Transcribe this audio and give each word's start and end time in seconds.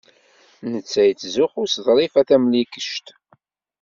Netta 0.71 1.01
yettzuxxu 1.05 1.65
s 1.73 1.75
Ḍrifa 1.85 2.21
Tamlikect. 2.27 3.07